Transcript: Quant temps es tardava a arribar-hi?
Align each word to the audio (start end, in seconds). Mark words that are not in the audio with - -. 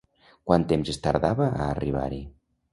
Quant 0.51 0.65
temps 0.71 0.91
es 0.95 0.99
tardava 1.05 1.53
a 1.53 1.69
arribar-hi? 1.77 2.21